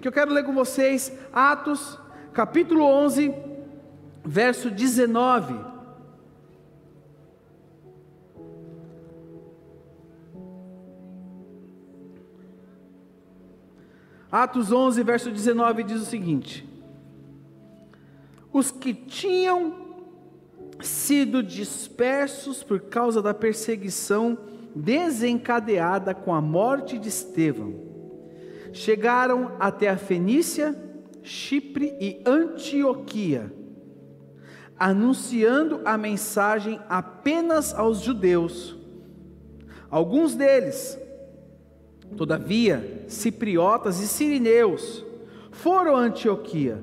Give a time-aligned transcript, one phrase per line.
[0.00, 1.98] que eu quero ler com vocês, Atos,
[2.32, 3.34] capítulo 11,
[4.24, 5.54] verso 19.
[14.30, 16.68] Atos 11, verso 19 diz o seguinte:
[18.52, 19.88] Os que tinham
[20.80, 24.38] sido dispersos por causa da perseguição
[24.74, 27.87] desencadeada com a morte de Estevão,
[28.72, 30.76] chegaram até a Fenícia,
[31.22, 33.52] Chipre e Antioquia,
[34.78, 38.76] anunciando a mensagem apenas aos judeus.
[39.90, 40.98] Alguns deles,
[42.16, 45.04] Todavia, cipriotas e sirineus
[45.50, 46.82] foram a Antioquia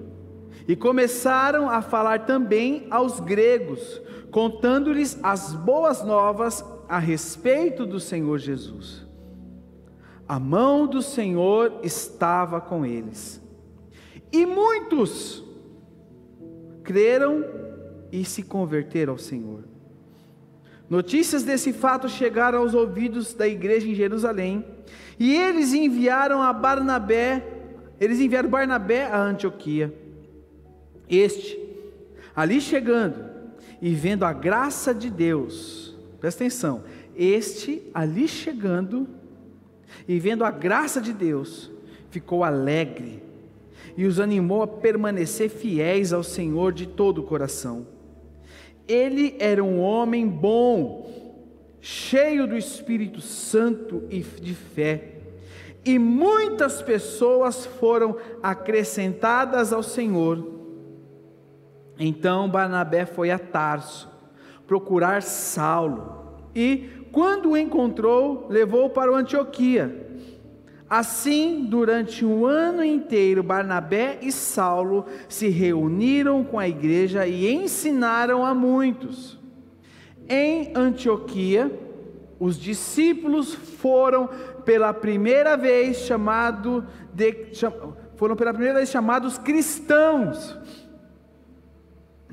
[0.67, 8.37] e começaram a falar também aos gregos, contando-lhes as boas novas a respeito do Senhor
[8.37, 9.04] Jesus.
[10.27, 13.41] A mão do Senhor estava com eles.
[14.31, 15.43] E muitos
[16.83, 17.45] creram
[18.11, 19.63] e se converteram ao Senhor.
[20.89, 24.63] Notícias desse fato chegaram aos ouvidos da igreja em Jerusalém,
[25.19, 27.43] e eles enviaram a Barnabé,
[27.99, 29.93] eles enviaram Barnabé a Antioquia.
[31.09, 31.59] Este,
[32.35, 33.25] ali chegando
[33.81, 36.83] e vendo a graça de Deus, presta atenção,
[37.15, 39.07] este ali chegando
[40.07, 41.71] e vendo a graça de Deus,
[42.09, 43.23] ficou alegre
[43.97, 47.87] e os animou a permanecer fiéis ao Senhor de todo o coração.
[48.87, 51.09] Ele era um homem bom,
[51.81, 55.13] cheio do Espírito Santo e de fé.
[55.83, 60.53] E muitas pessoas foram acrescentadas ao Senhor.
[61.97, 64.09] Então Barnabé foi a Tarso
[64.67, 66.24] procurar Saulo
[66.55, 70.03] e, quando o encontrou, levou para Antioquia.
[70.89, 78.45] Assim, durante um ano inteiro, Barnabé e Saulo se reuniram com a igreja e ensinaram
[78.45, 79.37] a muitos.
[80.29, 81.71] Em Antioquia,
[82.39, 84.29] os discípulos foram
[84.63, 87.49] pela primeira vez chamado de,
[88.15, 90.57] foram pela primeira vez chamados cristãos.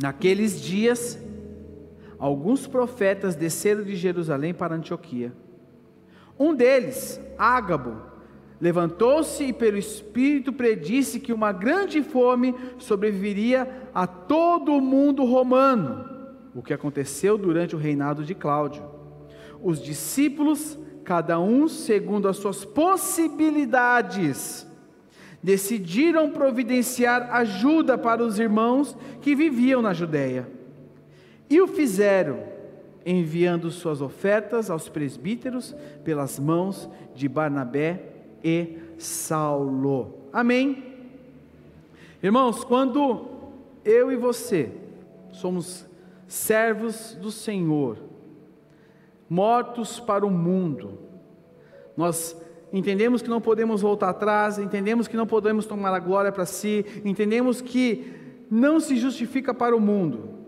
[0.01, 1.19] Naqueles dias,
[2.23, 5.33] alguns profetas desceram de Jerusalém para Antioquia.
[6.39, 8.13] Um deles, Ágabo,
[8.61, 16.09] Levantou-se e, pelo Espírito, predisse que uma grande fome sobreviveria a todo o mundo romano,
[16.55, 18.85] o que aconteceu durante o reinado de Cláudio.
[19.61, 24.65] Os discípulos, cada um segundo as suas possibilidades,
[25.43, 30.62] decidiram providenciar ajuda para os irmãos que viviam na Judéia.
[31.49, 32.41] E o fizeram,
[33.05, 38.03] enviando suas ofertas aos presbíteros pelas mãos de Barnabé
[38.43, 40.29] e Saulo.
[40.33, 40.85] Amém?
[42.23, 43.27] Irmãos, quando
[43.85, 44.71] eu e você
[45.33, 45.85] somos
[46.27, 47.99] servos do Senhor,
[49.29, 50.99] mortos para o mundo,
[51.97, 52.37] nós
[52.73, 56.87] entendemos que não podemos voltar atrás, entendemos que não podemos tomar a glória para si,
[57.05, 58.15] entendemos que
[58.51, 60.42] não se justifica para o mundo.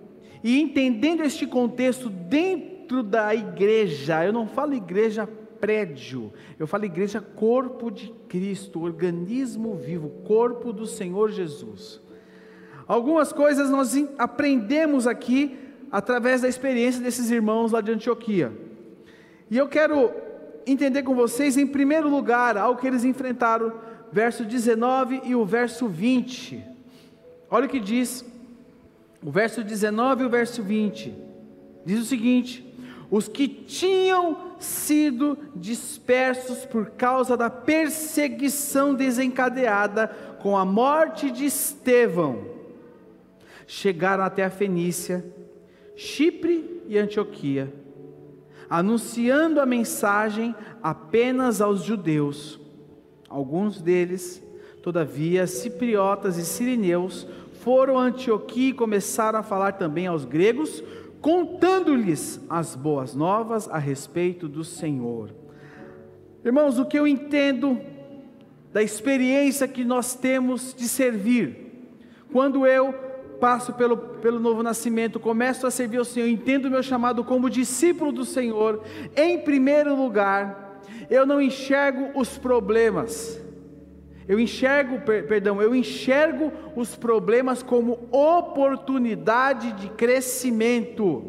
[0.44, 6.30] E entendendo este contexto dentro da igreja, eu não falo igreja prédio.
[6.58, 11.98] Eu falo igreja, corpo de Cristo, organismo vivo, corpo do Senhor Jesus.
[12.86, 15.56] Algumas coisas nós aprendemos aqui
[15.90, 18.52] através da experiência desses irmãos lá de Antioquia.
[19.50, 20.10] E eu quero
[20.66, 23.72] entender com vocês, em primeiro lugar, algo que eles enfrentaram,
[24.12, 26.62] verso 19 e o verso 20.
[27.50, 28.22] Olha o que diz,
[29.24, 31.14] o verso 19 e o verso 20.
[31.86, 32.64] Diz o seguinte:
[33.10, 40.08] os que tinham sido dispersos por causa da perseguição desencadeada
[40.40, 42.44] com a morte de Estevão,
[43.66, 45.24] chegaram até a Fenícia,
[45.96, 47.72] Chipre e Antioquia,
[48.68, 52.60] anunciando a mensagem apenas aos judeus.
[53.28, 54.42] Alguns deles,
[54.82, 57.26] todavia, cipriotas e sirineus,
[57.64, 60.84] foram a Antioquia e começaram a falar também aos gregos,
[61.22, 65.30] contando-lhes as boas novas a respeito do Senhor.
[66.44, 67.80] Irmãos, o que eu entendo
[68.70, 71.88] da experiência que nós temos de servir,
[72.30, 72.92] quando eu
[73.40, 77.48] passo pelo, pelo novo nascimento, começo a servir ao Senhor, entendo o meu chamado como
[77.48, 78.82] discípulo do Senhor,
[79.16, 83.40] em primeiro lugar, eu não enxergo os problemas,
[84.26, 91.24] eu enxergo, perdão, eu enxergo os problemas como oportunidade de crescimento.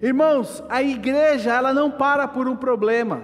[0.00, 3.22] Irmãos, a igreja, ela não para por um problema.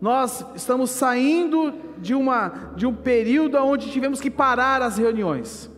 [0.00, 5.70] nós estamos saindo de, uma, de um período onde tivemos que parar as reuniões.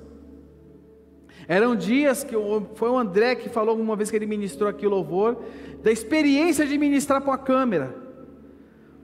[1.46, 2.34] Eram dias que
[2.75, 5.42] foi o André que falou uma vez que ele ministrou aqui o louvor,
[5.82, 8.03] da experiência de ministrar com a câmera.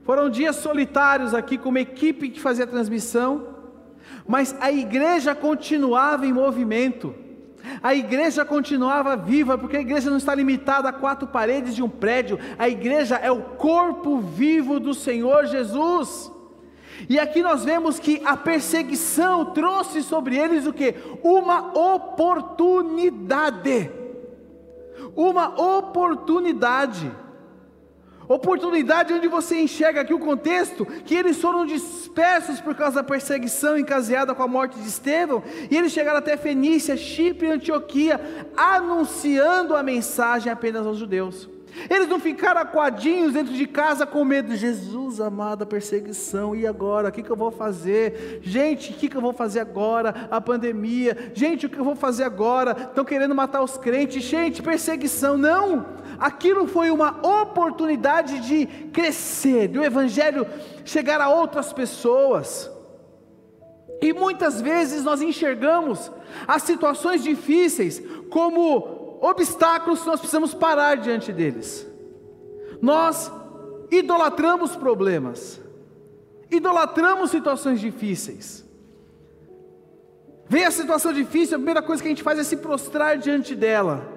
[0.03, 3.47] Foram dias solitários aqui com uma equipe que fazia transmissão,
[4.27, 7.13] mas a igreja continuava em movimento.
[7.81, 11.89] A igreja continuava viva, porque a igreja não está limitada a quatro paredes de um
[11.89, 16.31] prédio, a igreja é o corpo vivo do Senhor Jesus.
[17.09, 20.93] E aqui nós vemos que a perseguição trouxe sobre eles o que?
[21.23, 23.89] Uma oportunidade.
[25.15, 27.11] Uma oportunidade.
[28.31, 33.77] Oportunidade onde você enxerga aqui o contexto, que eles foram dispersos por causa da perseguição
[33.77, 38.21] encaseada com a morte de Estevão, e eles chegaram até Fenícia, Chipre e Antioquia,
[38.55, 41.49] anunciando a mensagem apenas aos judeus.
[41.89, 44.55] Eles não ficaram acuadinhos dentro de casa com medo.
[44.55, 47.09] Jesus amado, a perseguição, e agora?
[47.09, 48.39] O que, que eu vou fazer?
[48.41, 50.27] Gente, o que, que eu vou fazer agora?
[50.29, 51.31] A pandemia.
[51.33, 52.71] Gente, o que eu vou fazer agora?
[52.71, 54.23] Estão querendo matar os crentes.
[54.23, 55.37] Gente, perseguição.
[55.37, 56.00] Não!
[56.21, 60.45] Aquilo foi uma oportunidade de crescer, do Evangelho
[60.85, 62.69] chegar a outras pessoas.
[63.99, 66.11] E muitas vezes nós enxergamos
[66.47, 71.87] as situações difíceis como obstáculos nós precisamos parar diante deles.
[72.79, 73.31] Nós
[73.89, 75.59] idolatramos problemas,
[76.51, 78.63] idolatramos situações difíceis.
[80.47, 83.55] Vem a situação difícil, a primeira coisa que a gente faz é se prostrar diante
[83.55, 84.10] dela.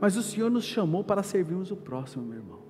[0.00, 2.60] Mas o Senhor nos chamou para servirmos o próximo, meu irmão.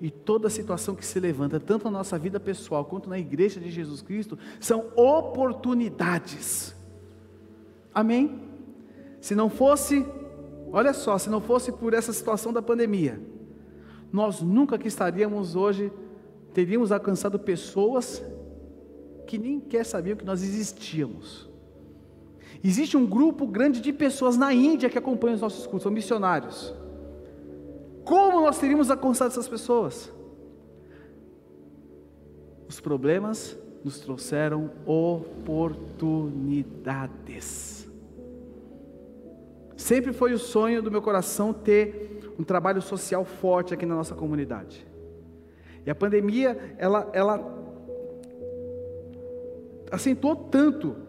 [0.00, 3.70] E toda situação que se levanta, tanto na nossa vida pessoal quanto na igreja de
[3.70, 6.74] Jesus Cristo, são oportunidades.
[7.94, 8.42] Amém?
[9.20, 10.04] Se não fosse,
[10.72, 13.20] olha só, se não fosse por essa situação da pandemia,
[14.12, 15.92] nós nunca que estaríamos hoje,
[16.52, 18.22] teríamos alcançado pessoas
[19.26, 21.48] que nem quer saber que nós existíamos.
[22.66, 26.74] Existe um grupo grande de pessoas na Índia que acompanham os nossos cultos, são missionários.
[28.06, 30.10] Como nós teríamos alcançado essas pessoas?
[32.66, 37.86] Os problemas nos trouxeram oportunidades.
[39.76, 44.14] Sempre foi o sonho do meu coração ter um trabalho social forte aqui na nossa
[44.14, 44.86] comunidade.
[45.84, 47.44] E a pandemia, ela, ela
[49.92, 51.03] acentuou tanto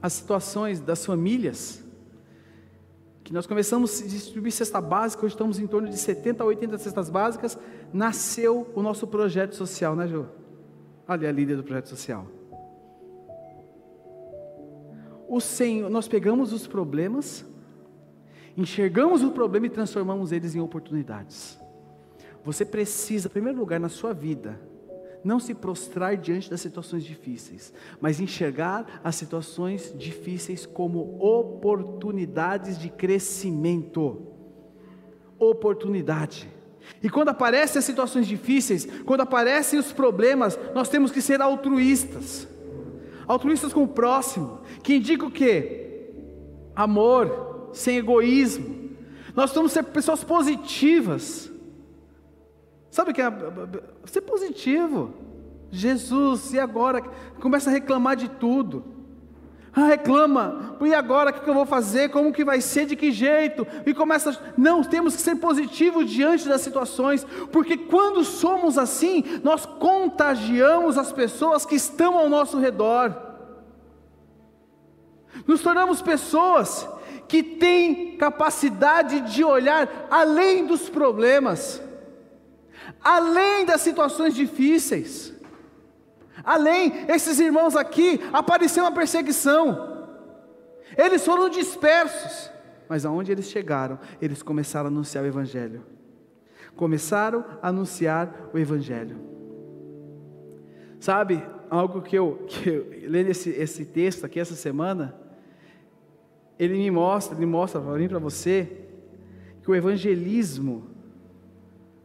[0.00, 1.84] as situações das famílias,
[3.24, 6.78] que nós começamos a distribuir cesta básica, hoje estamos em torno de 70 a 80
[6.78, 7.58] cestas básicas,
[7.92, 10.24] nasceu o nosso projeto social, né, Jô?
[11.06, 12.26] Olha a líder do projeto social.
[15.28, 17.44] O Senhor, nós pegamos os problemas,
[18.56, 21.58] enxergamos o problema e transformamos eles em oportunidades.
[22.44, 24.58] Você precisa, em primeiro lugar, na sua vida,
[25.24, 32.88] não se prostrar diante das situações difíceis, mas enxergar as situações difíceis como oportunidades de
[32.88, 34.22] crescimento.
[35.38, 36.48] Oportunidade.
[37.02, 42.48] E quando aparecem as situações difíceis, quando aparecem os problemas, nós temos que ser altruístas.
[43.26, 46.12] Altruístas com o próximo, que indica o quê?
[46.74, 48.90] Amor, sem egoísmo.
[49.34, 51.50] Nós vamos ser pessoas positivas.
[52.98, 53.32] Sabe o que é?
[54.06, 55.14] Ser positivo.
[55.70, 57.00] Jesus, e agora?
[57.40, 58.84] Começa a reclamar de tudo.
[59.72, 62.08] Ah, reclama, e agora o que eu vou fazer?
[62.08, 62.86] Como que vai ser?
[62.86, 63.64] De que jeito?
[63.86, 64.36] E começa.
[64.56, 71.12] Não, temos que ser positivos diante das situações, porque quando somos assim, nós contagiamos as
[71.12, 73.16] pessoas que estão ao nosso redor.
[75.46, 76.88] Nos tornamos pessoas
[77.28, 81.80] que tem capacidade de olhar além dos problemas,
[83.08, 85.34] além das situações difíceis.
[86.44, 90.06] Além, esses irmãos aqui, apareceu uma perseguição,
[90.96, 92.50] eles foram dispersos,
[92.86, 95.86] mas aonde eles chegaram, eles começaram a anunciar o Evangelho.
[96.76, 99.18] Começaram a anunciar o Evangelho.
[101.00, 105.14] Sabe, algo que eu, que eu lendo esse, esse texto aqui essa semana,
[106.58, 108.84] ele me mostra, ele mostra para mim para você
[109.62, 110.97] que o evangelismo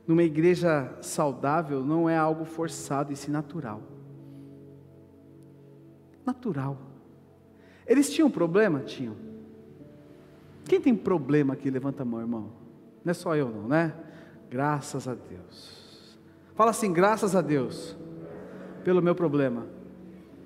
[0.08, 3.82] numa igreja saudável não é algo forçado e sim natural.
[6.26, 6.78] Natural.
[7.86, 8.80] Eles tinham problema?
[8.82, 9.16] Tinham.
[10.66, 11.70] Quem tem problema aqui?
[11.70, 12.52] Levanta a mão, irmão.
[13.04, 13.94] Não é só eu, não, né?
[14.50, 16.18] Graças a Deus.
[16.56, 17.98] Fala assim, graças a Deus,
[18.84, 19.66] pelo meu problema.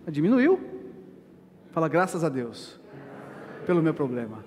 [0.08, 0.60] Diminuiu?
[1.72, 2.80] Fala, graças a Deus
[3.68, 4.47] pelo meu problema.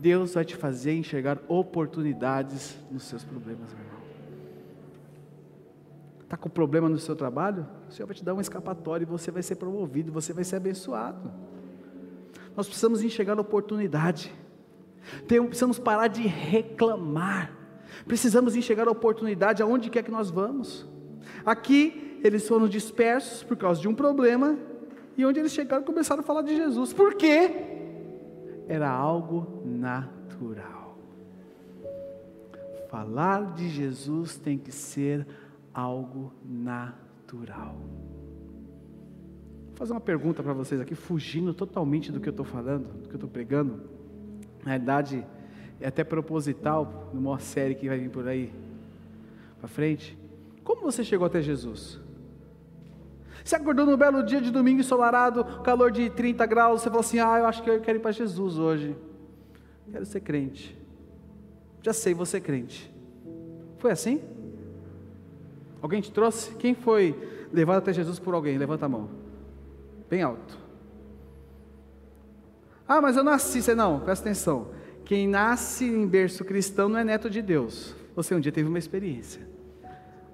[0.00, 4.00] Deus vai te fazer enxergar oportunidades nos seus problemas, meu irmão.
[6.22, 7.66] Está com problema no seu trabalho?
[7.88, 10.56] O Senhor vai te dar um escapatório e você vai ser promovido, você vai ser
[10.56, 11.30] abençoado.
[12.56, 14.32] Nós precisamos enxergar oportunidade.
[15.26, 17.52] precisamos parar de reclamar.
[18.06, 20.88] Precisamos enxergar oportunidade aonde quer que nós vamos.
[21.44, 24.58] Aqui eles foram dispersos por causa de um problema
[25.16, 26.92] e onde eles chegaram começaram a falar de Jesus.
[26.94, 27.79] Por quê?
[28.70, 30.96] Era algo natural.
[32.88, 35.26] Falar de Jesus tem que ser
[35.74, 37.74] algo natural.
[39.66, 43.08] Vou fazer uma pergunta para vocês aqui, fugindo totalmente do que eu estou falando, do
[43.08, 43.80] que eu estou pregando.
[44.64, 45.26] Na verdade,
[45.80, 48.52] é até proposital, numa série que vai vir por aí
[49.58, 50.16] para frente.
[50.62, 52.00] Como você chegou até Jesus?
[53.44, 57.18] Você acordou no belo dia de domingo ensolarado, calor de 30 graus, você falou assim:
[57.18, 58.96] Ah, eu acho que eu quero ir para Jesus hoje.
[59.90, 60.78] Quero ser crente.
[61.82, 62.92] Já sei, você é crente.
[63.78, 64.20] Foi assim?
[65.80, 66.54] Alguém te trouxe?
[66.56, 68.58] Quem foi levado até Jesus por alguém?
[68.58, 69.08] Levanta a mão.
[70.08, 70.58] Bem alto.
[72.86, 73.62] Ah, mas eu nasci.
[73.62, 74.68] Você não, presta atenção.
[75.04, 77.94] Quem nasce em berço cristão não é neto de Deus.
[78.14, 79.48] Você um dia teve uma experiência.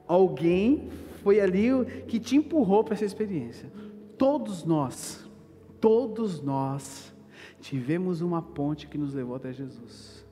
[0.06, 0.90] Alguém
[1.26, 3.68] foi ali que te empurrou para essa experiência.
[4.16, 5.28] Todos nós,
[5.80, 7.12] todos nós
[7.60, 10.24] tivemos uma ponte que nos levou até Jesus.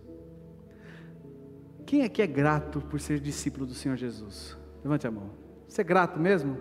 [1.84, 4.56] Quem aqui é grato por ser discípulo do Senhor Jesus?
[4.84, 5.30] Levante a mão.
[5.66, 6.58] Você é grato mesmo?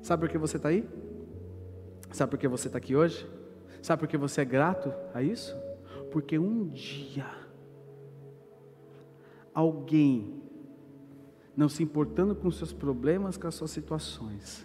[0.00, 0.88] Sabe por que você está aí?
[2.10, 3.28] Sabe por que você está aqui hoje?
[3.82, 5.54] Sabe por que você é grato a isso?
[6.10, 7.26] Porque um dia,
[9.52, 10.47] alguém,
[11.58, 14.64] não se importando com seus problemas, com as suas situações,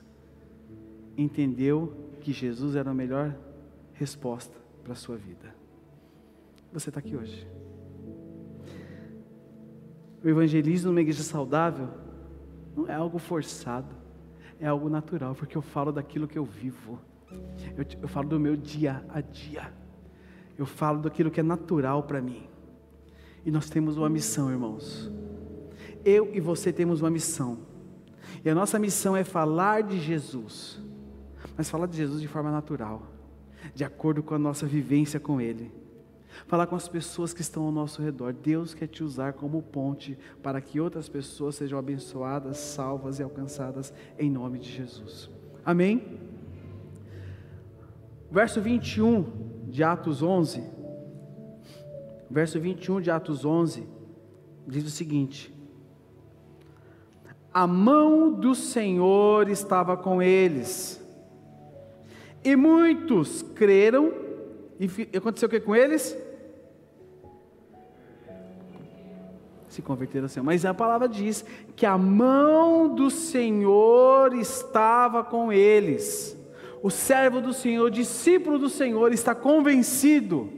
[1.18, 3.36] entendeu que Jesus era a melhor
[3.94, 5.56] resposta para a sua vida.
[6.72, 7.48] Você está aqui hoje.
[10.24, 11.90] O evangelismo numa igreja saudável
[12.76, 13.96] não é algo forçado,
[14.60, 17.00] é algo natural, porque eu falo daquilo que eu vivo,
[17.76, 19.74] eu, eu falo do meu dia a dia,
[20.56, 22.44] eu falo daquilo que é natural para mim.
[23.44, 25.12] E nós temos uma missão, irmãos.
[26.04, 27.60] Eu e você temos uma missão.
[28.44, 30.82] E a nossa missão é falar de Jesus,
[31.58, 33.04] mas falar de Jesus de forma natural,
[33.74, 35.84] de acordo com a nossa vivência com Ele
[36.48, 38.34] falar com as pessoas que estão ao nosso redor.
[38.34, 43.94] Deus quer te usar como ponte para que outras pessoas sejam abençoadas, salvas e alcançadas
[44.18, 45.30] em nome de Jesus.
[45.66, 46.20] Amém?
[48.32, 50.64] Verso 21 de Atos 11.
[52.30, 53.88] Verso 21 de Atos 11
[54.68, 55.54] diz o seguinte:
[57.54, 61.00] A mão do Senhor estava com eles,
[62.44, 64.12] e muitos creram.
[64.80, 66.18] E aconteceu o que com eles?
[69.74, 70.46] se converteram ao Senhor.
[70.46, 71.44] Mas a palavra diz
[71.76, 76.38] que a mão do Senhor estava com eles.
[76.82, 80.50] O servo do Senhor, o discípulo do Senhor, está convencido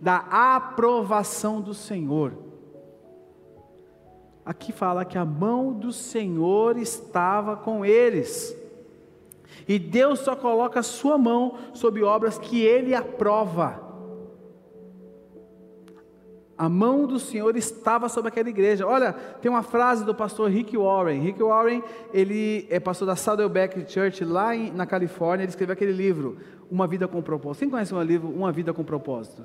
[0.00, 2.32] da aprovação do Senhor.
[4.50, 8.56] Aqui fala que a mão do Senhor estava com eles.
[9.68, 13.90] E Deus só coloca a sua mão sobre obras que ele aprova
[16.60, 18.86] a mão do Senhor estava sobre aquela igreja.
[18.86, 21.18] Olha, tem uma frase do pastor Rick Warren.
[21.18, 25.44] Rick Warren, ele é pastor da Saddleback Church lá em, na Califórnia.
[25.44, 26.36] Ele escreveu aquele livro,
[26.70, 27.60] Uma Vida com Propósito.
[27.60, 29.42] Quem conhece o livro Uma Vida com Propósito?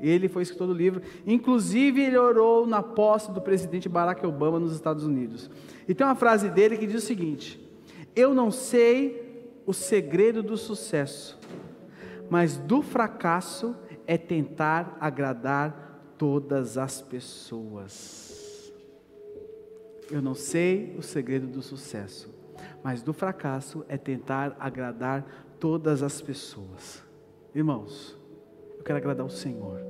[0.00, 1.02] Ele foi escritor do livro.
[1.26, 5.50] Inclusive, ele orou na posse do presidente Barack Obama nos Estados Unidos.
[5.88, 7.60] E tem uma frase dele que diz o seguinte:
[8.14, 11.38] Eu não sei o segredo do sucesso,
[12.30, 13.74] mas do fracasso
[14.06, 18.72] é tentar agradar todas as pessoas.
[20.10, 22.32] Eu não sei o segredo do sucesso,
[22.82, 25.24] mas do fracasso é tentar agradar
[25.58, 27.02] todas as pessoas.
[27.54, 28.15] Irmãos,
[28.86, 29.80] quero agradar o Senhor.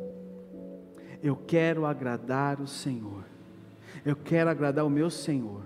[1.22, 3.24] Eu quero agradar o Senhor.
[4.04, 5.62] Eu quero agradar o meu Senhor.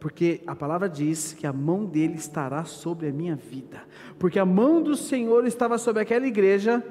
[0.00, 3.82] Porque a palavra diz que a mão dele estará sobre a minha vida.
[4.18, 6.82] Porque a mão do Senhor estava sobre aquela igreja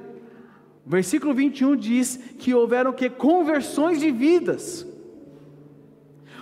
[0.90, 4.88] Versículo 21 diz que houveram que conversões de vidas.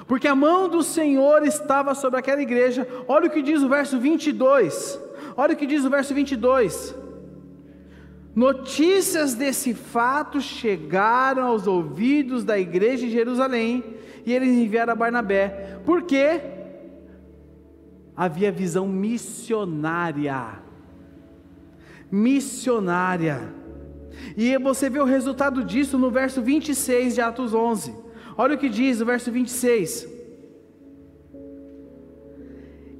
[0.07, 2.87] Porque a mão do Senhor estava sobre aquela igreja.
[3.09, 5.01] Olha o que diz o verso 22.
[5.35, 6.95] Olha o que diz o verso 22.
[8.37, 13.83] Notícias desse fato chegaram aos ouvidos da igreja de Jerusalém
[14.23, 15.79] e eles enviaram a Barnabé.
[15.83, 16.39] Por quê?
[18.15, 20.59] Havia visão missionária.
[22.11, 23.51] Missionária.
[24.37, 27.91] E você vê o resultado disso no verso 26 de Atos 11.
[28.37, 30.07] Olha o que diz o verso 26.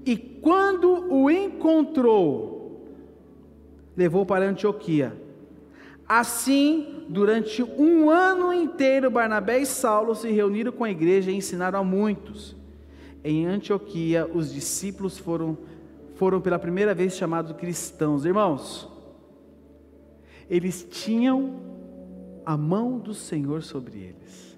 [0.03, 2.57] E quando o encontrou,
[3.95, 5.26] levou para Antioquia.
[6.07, 11.79] Assim, durante um ano inteiro, Barnabé e Saulo se reuniram com a igreja e ensinaram
[11.79, 12.55] a muitos.
[13.23, 15.57] Em Antioquia, os discípulos foram,
[16.15, 18.23] foram pela primeira vez chamados cristãos.
[18.23, 18.89] Irmãos,
[20.49, 21.59] eles tinham
[22.45, 24.57] a mão do Senhor sobre eles.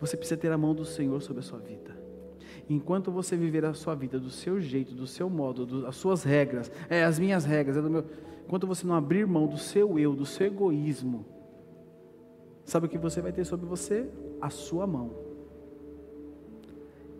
[0.00, 1.98] Você precisa ter a mão do Senhor sobre a sua vida.
[2.70, 6.22] Enquanto você viver a sua vida do seu jeito, do seu modo, do, as suas
[6.22, 8.04] regras, é as minhas regras, é do meu.
[8.48, 11.26] Enquanto você não abrir mão do seu eu, do seu egoísmo,
[12.64, 14.08] sabe o que você vai ter sobre você?
[14.40, 15.10] A sua mão.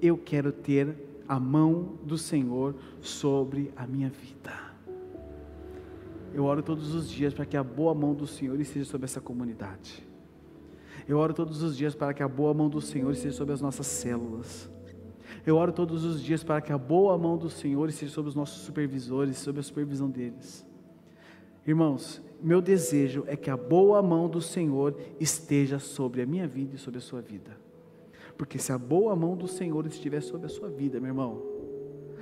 [0.00, 0.97] Eu quero ter
[1.28, 4.54] a mão do Senhor sobre a minha vida.
[6.32, 9.20] Eu oro todos os dias para que a boa mão do Senhor esteja sobre essa
[9.20, 10.02] comunidade.
[11.06, 13.61] Eu oro todos os dias para que a boa mão do Senhor esteja sobre as
[13.61, 14.70] nossas células.
[15.44, 18.35] Eu oro todos os dias para que a boa mão do Senhor esteja sobre os
[18.35, 20.66] nossos supervisores, sobre a supervisão deles.
[21.69, 26.77] Irmãos, meu desejo é que a boa mão do Senhor esteja sobre a minha vida
[26.77, 27.55] e sobre a sua vida.
[28.39, 31.43] Porque se a boa mão do Senhor estiver sobre a sua vida, meu irmão,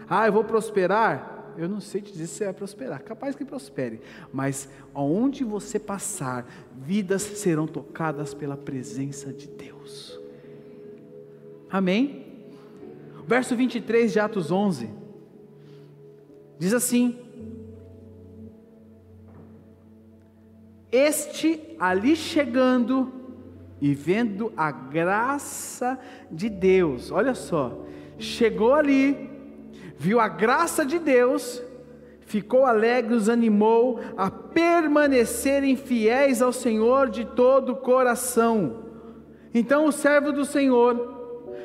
[0.08, 1.34] ah, eu vou prosperar?
[1.56, 4.00] eu não sei te dizer se você vai prosperar, capaz que prospere,
[4.30, 10.20] mas aonde você passar, vidas serão tocadas pela presença de Deus.
[11.70, 12.26] Amém?
[13.26, 14.90] Verso 23 de Atos 11
[16.58, 17.25] diz assim:
[20.90, 23.12] Este ali chegando
[23.80, 25.98] e vendo a graça
[26.30, 27.84] de Deus, olha só,
[28.18, 29.28] chegou ali,
[29.98, 31.62] viu a graça de Deus,
[32.20, 38.84] ficou alegre, os animou a permanecerem fiéis ao Senhor de todo o coração.
[39.52, 41.14] Então o servo do Senhor,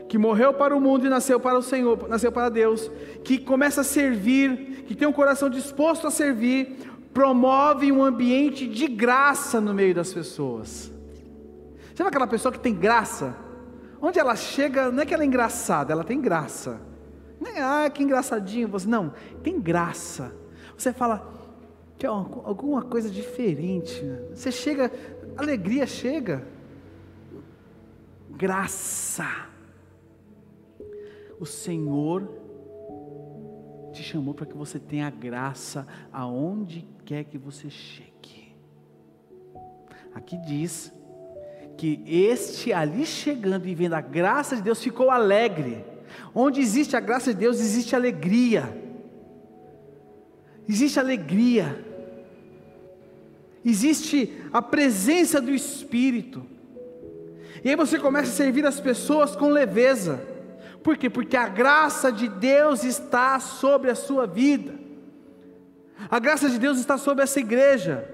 [0.10, 2.92] que morreu para o mundo e nasceu para o Senhor, nasceu para Deus,
[3.24, 6.78] que começa a servir, que tem um coração disposto a servir,
[7.14, 10.92] promove um ambiente de graça no meio das pessoas.
[11.96, 13.36] Sabe aquela pessoa que tem graça?
[14.02, 16.82] Onde ela chega, não é que ela é engraçada, ela tem graça.
[17.44, 18.88] É, ah, que engraçadinho você.
[18.88, 20.34] Não, tem graça.
[20.78, 21.32] Você fala,
[21.98, 24.04] que é alguma coisa diferente.
[24.04, 24.20] Né?
[24.34, 24.92] Você chega,
[25.38, 26.48] alegria chega.
[28.30, 29.28] Graça.
[31.40, 32.28] O Senhor
[33.92, 38.56] te chamou para que você tenha graça aonde quer que você chegue.
[40.14, 40.92] Aqui diz
[41.78, 45.84] que este ali chegando e vendo a graça de Deus ficou alegre.
[46.34, 48.78] Onde existe a graça de Deus, existe alegria.
[50.68, 51.86] Existe alegria.
[53.64, 56.46] Existe a presença do Espírito.
[57.64, 60.31] E aí você começa a servir as pessoas com leveza.
[60.84, 61.10] Por quê?
[61.10, 64.74] Porque a graça de Deus está sobre a sua vida.
[66.10, 68.08] A graça de Deus está sobre essa igreja.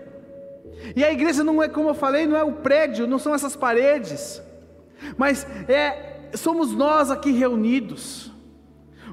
[0.96, 3.56] E a igreja não é, como eu falei, não é o prédio, não são essas
[3.56, 4.42] paredes,
[5.18, 8.32] mas é somos nós aqui reunidos.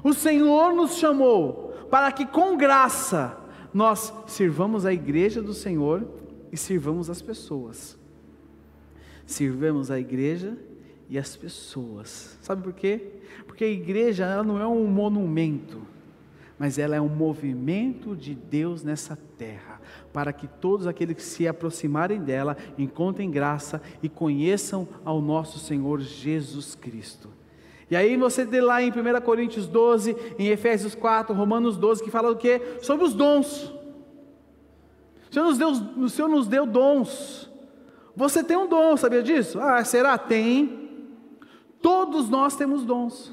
[0.03, 3.37] O Senhor nos chamou para que com graça
[3.73, 6.07] nós sirvamos a igreja do Senhor
[6.51, 7.97] e sirvamos as pessoas.
[9.25, 10.57] Sirvamos a igreja
[11.09, 12.37] e as pessoas.
[12.41, 13.01] Sabe por quê?
[13.45, 15.81] Porque a igreja ela não é um monumento,
[16.57, 19.81] mas ela é um movimento de Deus nessa terra,
[20.13, 25.99] para que todos aqueles que se aproximarem dela encontrem graça e conheçam ao nosso Senhor
[25.99, 27.29] Jesus Cristo.
[27.89, 32.09] E aí você tem lá em 1 Coríntios 12, em Efésios 4, Romanos 12, que
[32.09, 32.79] fala o quê?
[32.81, 33.71] Sobre os dons.
[35.29, 37.51] O Senhor nos deu, o Senhor nos deu dons.
[38.15, 39.59] Você tem um dom, sabia disso?
[39.59, 40.17] Ah, será?
[40.17, 40.84] Tem.
[41.85, 43.31] Todos nós temos dons.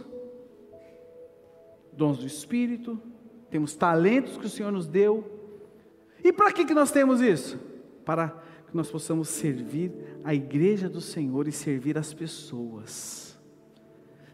[1.91, 3.01] Dons do Espírito,
[3.49, 5.25] temos talentos que o Senhor nos deu.
[6.23, 7.59] E para que, que nós temos isso?
[8.05, 8.29] Para
[8.69, 9.91] que nós possamos servir
[10.23, 13.41] a igreja do Senhor e servir as pessoas.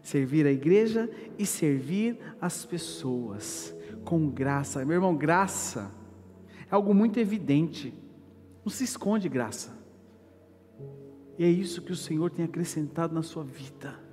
[0.03, 4.83] Servir a igreja e servir as pessoas com graça.
[4.83, 5.95] Meu irmão, graça
[6.69, 7.93] é algo muito evidente.
[8.65, 9.79] Não se esconde graça.
[11.37, 14.08] E é isso que o Senhor tem acrescentado na sua vida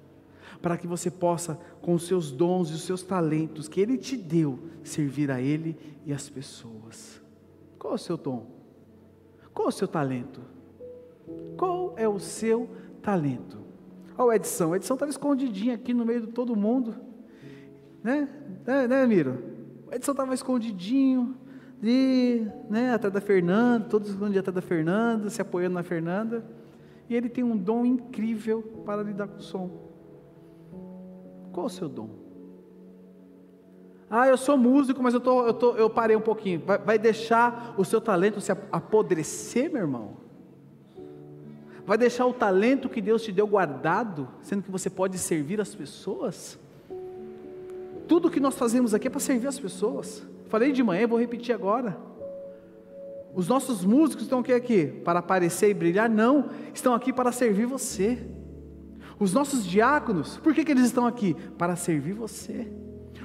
[0.60, 4.16] para que você possa, com os seus dons e os seus talentos que Ele te
[4.16, 7.20] deu, servir a Ele e as pessoas.
[7.78, 8.46] Qual é o seu dom?
[9.52, 10.40] Qual é o seu talento?
[11.56, 12.68] Qual é o seu
[13.02, 13.58] talento?
[14.18, 16.94] Olha o Edson, o Edson estava escondidinho aqui no meio de todo mundo,
[18.02, 18.28] né?
[18.66, 19.42] Né, né Miro?
[19.86, 21.36] O Edson estava escondidinho,
[21.80, 26.44] de, né, atrás da Fernanda, todos escondidos atrás da Fernanda, se apoiando na Fernanda,
[27.08, 29.70] e ele tem um dom incrível para lidar com o som.
[31.56, 32.10] Qual o seu dom?
[34.10, 36.60] Ah, eu sou músico, mas eu, tô, eu, tô, eu parei um pouquinho.
[36.60, 40.18] Vai, vai deixar o seu talento se apodrecer, meu irmão?
[41.86, 45.74] Vai deixar o talento que Deus te deu guardado, sendo que você pode servir as
[45.74, 46.58] pessoas?
[48.06, 50.26] Tudo que nós fazemos aqui é para servir as pessoas.
[50.50, 51.96] Falei de manhã, vou repetir agora.
[53.34, 56.10] Os nossos músicos estão aqui, aqui para aparecer e brilhar?
[56.10, 58.18] Não, estão aqui para servir você.
[59.18, 61.34] Os nossos diáconos, por que, que eles estão aqui?
[61.56, 62.70] Para servir você.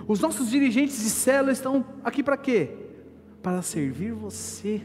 [0.08, 2.69] Os nossos dirigentes de célula estão aqui para quê?
[3.41, 4.82] Para servir você.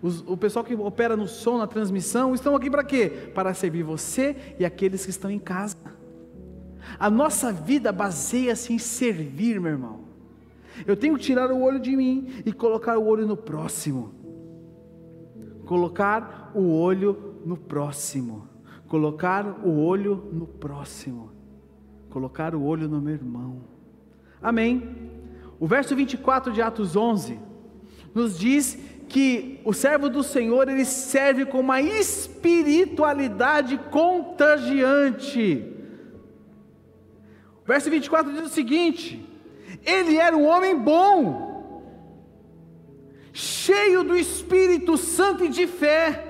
[0.00, 3.30] Os, o pessoal que opera no som, na transmissão, estão aqui para quê?
[3.34, 5.76] Para servir você e aqueles que estão em casa.
[6.98, 10.00] A nossa vida baseia-se em servir, meu irmão.
[10.86, 14.12] Eu tenho que tirar o olho de mim e colocar o olho no próximo.
[15.64, 18.48] Colocar o olho no próximo.
[18.88, 21.30] Colocar o olho no próximo.
[22.08, 23.60] Colocar o olho no meu irmão.
[24.40, 25.10] Amém.
[25.60, 27.38] O verso 24 de Atos 11
[28.14, 35.66] nos diz que o servo do Senhor ele serve com uma espiritualidade contagiante.
[37.62, 39.22] O verso 24 diz o seguinte:
[39.84, 41.82] Ele era um homem bom,
[43.34, 46.27] cheio do Espírito Santo e de fé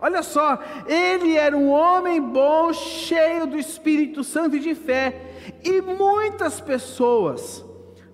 [0.00, 5.82] Olha só, ele era um homem bom, cheio do Espírito Santo e de fé, e
[5.82, 7.64] muitas pessoas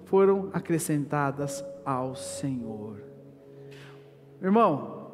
[0.04, 3.00] foram acrescentadas ao Senhor.
[4.42, 5.12] Irmão,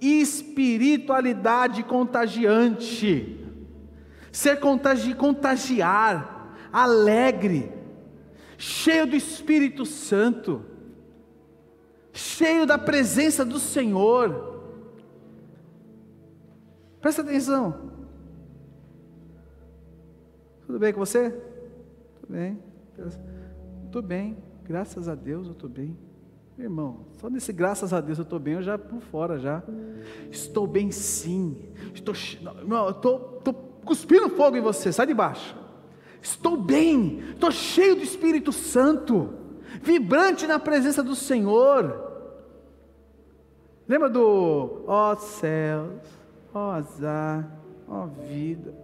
[0.00, 3.38] espiritualidade contagiante,
[4.30, 7.72] ser contagi contagiar, alegre,
[8.58, 10.64] cheio do Espírito Santo,
[12.12, 14.59] cheio da presença do Senhor,
[17.00, 17.90] Presta atenção.
[20.66, 21.30] Tudo bem com você?
[22.20, 22.58] Tudo bem.
[23.90, 24.36] Tudo bem.
[24.64, 25.98] Graças a Deus eu estou bem.
[26.58, 29.62] Irmão, só nesse graças a Deus eu estou bem, eu já por fora já.
[30.30, 31.56] Estou bem sim.
[31.94, 32.14] Estou,
[32.58, 35.56] irmão, eu estou, estou cuspindo fogo em você, sai de baixo.
[36.20, 39.32] Estou bem, estou cheio do Espírito Santo,
[39.82, 42.08] vibrante na presença do Senhor.
[43.88, 46.02] Lembra do ó oh, céus,
[46.52, 47.50] Ó oh, azar,
[47.88, 48.74] ó oh, vida.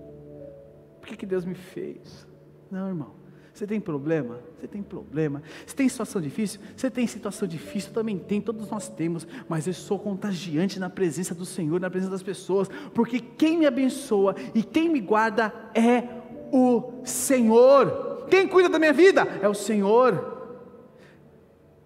[1.00, 2.26] Por que, que Deus me fez?
[2.70, 3.26] Não, irmão.
[3.56, 4.38] Você tem problema?
[4.60, 5.42] Você tem problema.
[5.64, 6.60] Você tem situação difícil?
[6.76, 7.90] Você tem situação difícil?
[7.90, 9.26] Também tem, todos nós temos.
[9.48, 12.68] Mas eu sou contagiante na presença do Senhor, na presença das pessoas.
[12.92, 16.06] Porque quem me abençoa e quem me guarda é
[16.52, 18.26] o Senhor.
[18.28, 19.22] Quem cuida da minha vida?
[19.40, 20.36] É o Senhor.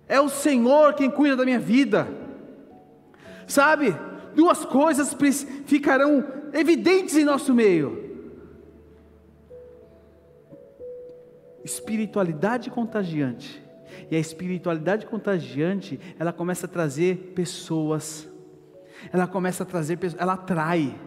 [0.08, 2.08] É o Senhor quem cuida da minha vida.
[3.46, 3.94] Sabe?
[4.34, 5.16] Duas coisas
[5.66, 8.10] ficarão evidentes em nosso meio:
[11.64, 13.62] espiritualidade contagiante.
[14.10, 18.28] E a espiritualidade contagiante, ela começa a trazer pessoas,
[19.12, 20.98] ela começa a trazer, ela atrai.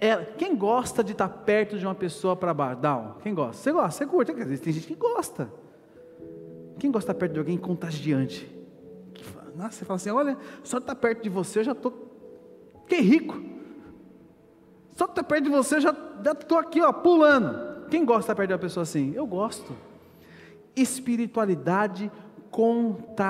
[0.00, 2.74] Ela, quem gosta de estar perto de uma pessoa para bar?
[2.74, 3.14] Down?
[3.22, 3.62] Quem gosta?
[3.62, 4.32] Você gosta, você curte.
[4.58, 5.50] Tem gente que gosta.
[6.78, 8.50] Quem gosta de estar perto de alguém contagiante?
[9.54, 12.11] Nossa, você fala assim: olha, só de estar perto de você eu já estou
[12.92, 13.40] Fiquei rico.
[14.94, 15.96] Só estar perto de você, já
[16.30, 17.86] estou aqui, ó, pulando.
[17.88, 19.14] Quem gosta de estar perto de uma pessoa assim?
[19.14, 19.74] Eu gosto.
[20.76, 22.12] Espiritualidade
[22.50, 23.24] contagiante.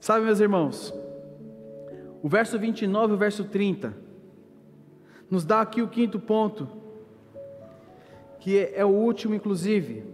[0.00, 0.94] Sabe, meus irmãos,
[2.22, 3.94] o verso 29 e o verso 30
[5.30, 6.66] nos dá aqui o quinto ponto,
[8.38, 10.04] que é, é o último, inclusive.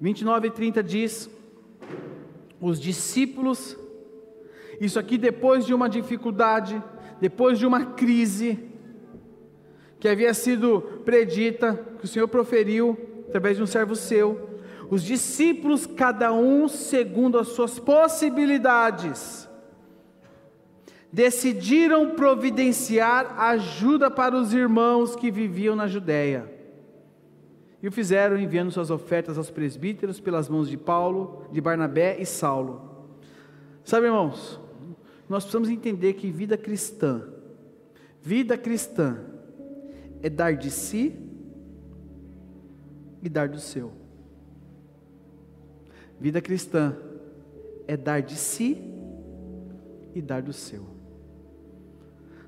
[0.00, 1.37] 29 e 30 diz:
[2.60, 3.76] os discípulos,
[4.80, 6.82] isso aqui depois de uma dificuldade,
[7.20, 8.58] depois de uma crise,
[10.00, 12.96] que havia sido predita, que o Senhor proferiu
[13.28, 14.48] através de um servo seu,
[14.90, 19.48] os discípulos, cada um segundo as suas possibilidades,
[21.12, 26.57] decidiram providenciar ajuda para os irmãos que viviam na Judéia.
[27.82, 32.26] E o fizeram enviando suas ofertas aos presbíteros pelas mãos de Paulo, de Barnabé e
[32.26, 33.06] Saulo.
[33.84, 34.60] Sabe, irmãos,
[35.28, 37.22] nós precisamos entender que vida cristã,
[38.20, 39.18] vida cristã,
[40.22, 41.14] é dar de si
[43.22, 43.92] e dar do seu.
[46.20, 46.96] Vida cristã
[47.86, 48.76] é dar de si
[50.14, 50.84] e dar do seu.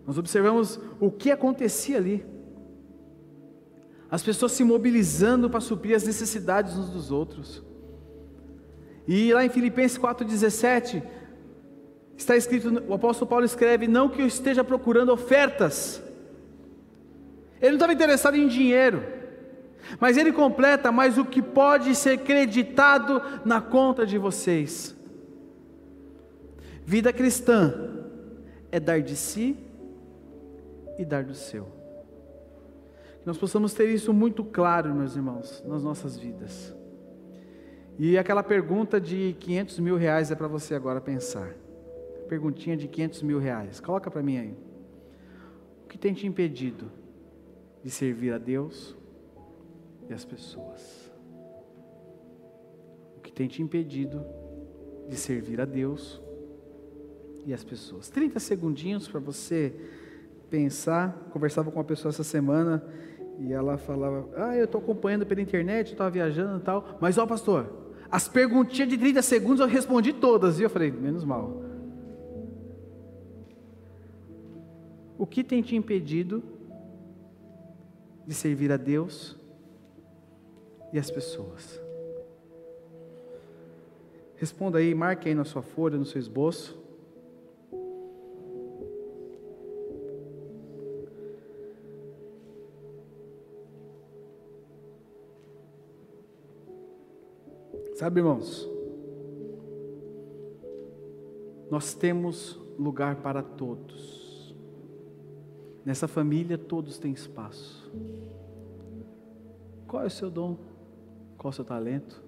[0.04, 2.24] Nós observamos o que acontecia ali
[4.10, 7.62] as pessoas se mobilizando para suprir as necessidades uns dos outros.
[9.06, 11.02] E lá em Filipenses 4,17,
[12.16, 16.02] está escrito, o apóstolo Paulo escreve: Não que eu esteja procurando ofertas,
[17.60, 19.02] ele não estava interessado em dinheiro,
[19.98, 24.94] Mas ele completa, mas o que pode ser creditado na conta de vocês.
[26.84, 27.72] Vida cristã
[28.70, 29.56] é dar de si
[30.98, 31.79] e dar do seu.
[33.20, 36.74] Que nós possamos ter isso muito claro, meus irmãos, nas nossas vidas.
[37.98, 41.54] E aquela pergunta de 500 mil reais é para você agora pensar.
[42.28, 43.78] Perguntinha de 500 mil reais.
[43.78, 44.56] Coloca para mim aí.
[45.84, 46.90] O que tem te impedido
[47.84, 48.96] de servir a Deus
[50.08, 51.12] e as pessoas?
[53.18, 54.24] O que tem te impedido
[55.06, 56.22] de servir a Deus
[57.44, 58.08] e as pessoas?
[58.08, 59.74] 30 segundinhos para você
[60.50, 61.28] pensar.
[61.32, 62.84] Conversava com uma pessoa essa semana
[63.38, 66.98] e ela falava: Ah, eu estou acompanhando pela internet, estava viajando e tal.
[67.00, 67.72] Mas, ó, pastor,
[68.10, 70.58] as perguntinhas de 30 segundos eu respondi todas.
[70.58, 71.62] E eu falei: Menos mal.
[75.16, 76.42] O que tem te impedido
[78.26, 79.38] de servir a Deus
[80.92, 81.80] e as pessoas?
[84.36, 86.79] Responda aí, marque aí na sua folha, no seu esboço.
[98.00, 98.66] Sabe, irmãos,
[101.70, 104.56] nós temos lugar para todos.
[105.84, 107.92] Nessa família todos têm espaço.
[109.86, 110.56] Qual é o seu dom?
[111.36, 112.24] Qual é o seu talento?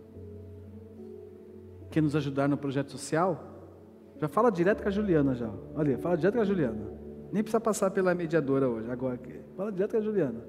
[1.90, 3.42] Quer nos ajudar no projeto social?
[4.20, 5.50] Já fala direto com a Juliana já.
[5.74, 6.86] Olha, fala direto com a Juliana.
[7.32, 9.18] Nem precisa passar pela mediadora hoje, agora.
[9.56, 10.44] Fala direto com a Juliana.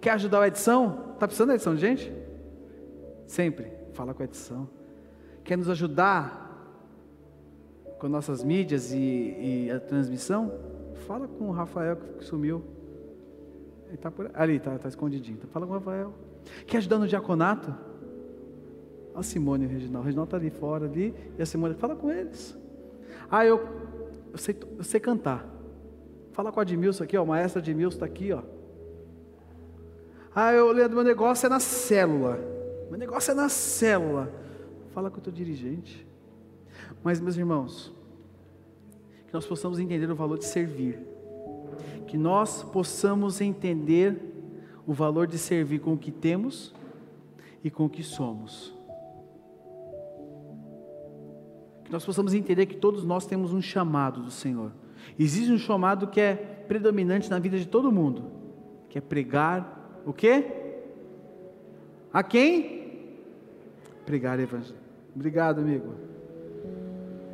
[0.00, 1.12] Quer ajudar o Edição?
[1.14, 2.12] Está precisando da edição gente?
[3.26, 4.68] Sempre fala com a edição.
[5.42, 6.46] Quer nos ajudar
[7.98, 10.52] com nossas mídias e, e a transmissão?
[11.08, 12.62] Fala com o Rafael que sumiu.
[13.86, 15.40] Ele está por ali, está tá escondidinho.
[15.52, 16.14] Fala com o Rafael.
[16.64, 17.74] Quer ajudar no diaconato?
[19.16, 19.98] A Simone e o Reginaldo.
[19.98, 21.12] O Reginaldo está ali fora ali.
[21.36, 22.56] E a Simone, fala com eles.
[23.28, 23.58] Ah, eu,
[24.30, 25.44] eu, sei, eu sei cantar.
[26.30, 27.24] Fala com a Edmilson aqui, ó.
[27.24, 28.42] O maestro Edmilson está aqui, ó.
[30.32, 32.57] Ah, eu, Leandro, meu negócio é na célula.
[32.88, 34.32] Meu negócio é na célula.
[34.92, 36.06] Fala com o teu dirigente.
[37.02, 37.92] Mas, meus irmãos,
[39.26, 40.98] que nós possamos entender o valor de servir.
[42.06, 44.18] Que nós possamos entender
[44.86, 46.74] o valor de servir com o que temos
[47.62, 48.74] e com o que somos.
[51.84, 54.72] Que nós possamos entender que todos nós temos um chamado do Senhor.
[55.18, 58.30] Existe um chamado que é predominante na vida de todo mundo,
[58.88, 60.46] que é pregar o quê?
[62.12, 62.77] A quem?
[64.08, 64.80] Pregar o Evangelho.
[65.14, 65.92] Obrigado, amigo.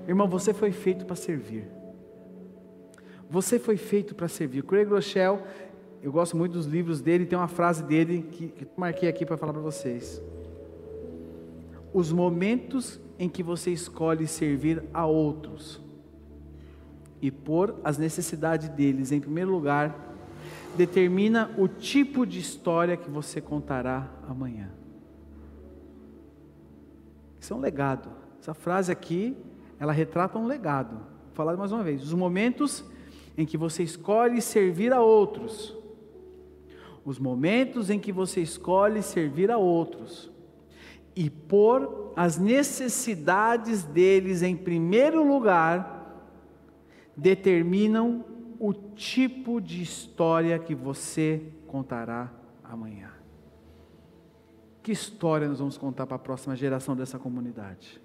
[0.09, 1.69] Irmão, você foi feito para servir.
[3.31, 4.65] Você foi feito para servir.
[4.65, 5.39] Craig Rochelle,
[6.03, 9.37] eu gosto muito dos livros dele, tem uma frase dele que, que marquei aqui para
[9.37, 10.21] falar para vocês.
[11.93, 15.81] Os momentos em que você escolhe servir a outros
[17.23, 19.97] e pôr as necessidades deles em primeiro lugar,
[20.77, 24.71] determina o tipo de história que você contará amanhã.
[27.45, 28.09] Isso é um legado.
[28.41, 29.37] Essa frase aqui,
[29.79, 30.97] ela retrata um legado.
[30.97, 32.03] Vou falar mais uma vez.
[32.03, 32.83] Os momentos
[33.37, 35.77] em que você escolhe servir a outros.
[37.05, 40.33] Os momentos em que você escolhe servir a outros.
[41.15, 46.33] E pôr as necessidades deles em primeiro lugar,
[47.15, 48.25] determinam
[48.59, 52.33] o tipo de história que você contará
[52.65, 53.14] amanhã.
[54.85, 57.99] Que história nós vamos contar para a próxima geração dessa comunidade?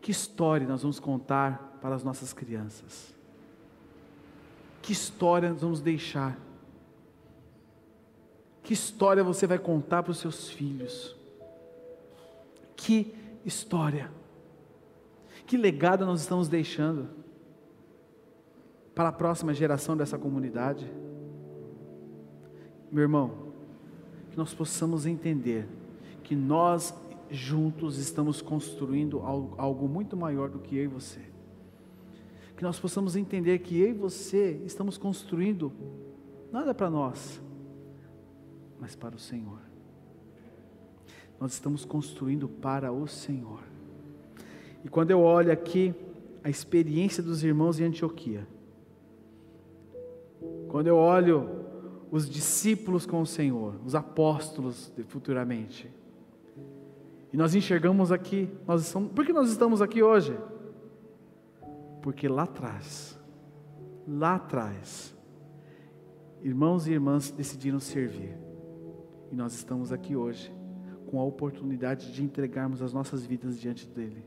[0.00, 3.14] Que história nós vamos contar para as nossas crianças?
[4.82, 6.36] Que história nós vamos deixar?
[8.64, 11.14] Que história você vai contar para os seus filhos?
[12.74, 13.14] Que
[13.46, 14.10] história?
[15.46, 17.08] Que legado nós estamos deixando
[18.92, 20.90] para a próxima geração dessa comunidade?
[22.90, 23.49] Meu irmão,
[24.40, 25.68] nós possamos entender
[26.22, 26.94] que nós
[27.30, 31.20] juntos estamos construindo algo muito maior do que eu e você.
[32.56, 35.70] Que nós possamos entender que eu e você estamos construindo
[36.50, 37.38] nada para nós,
[38.80, 39.58] mas para o Senhor.
[41.38, 43.60] Nós estamos construindo para o Senhor.
[44.82, 45.94] E quando eu olho aqui
[46.42, 48.48] a experiência dos irmãos em Antioquia,
[50.68, 51.59] quando eu olho
[52.10, 55.90] os discípulos com o Senhor, os apóstolos futuramente.
[57.32, 60.36] E nós enxergamos aqui, nós estamos, por que nós estamos aqui hoje?
[62.02, 63.18] Porque lá atrás,
[64.06, 65.14] lá atrás,
[66.42, 68.36] irmãos e irmãs decidiram servir.
[69.30, 70.52] E nós estamos aqui hoje
[71.06, 74.24] com a oportunidade de entregarmos as nossas vidas diante dele,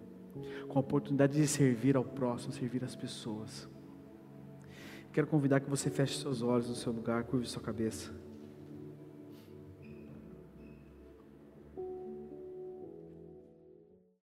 [0.67, 3.67] com a oportunidade de servir ao próximo, servir as pessoas.
[5.13, 8.11] Quero convidar que você feche seus olhos no seu lugar, curve sua cabeça.